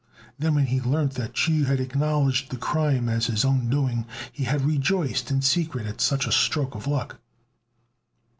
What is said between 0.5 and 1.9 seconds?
when he learnt that Chu had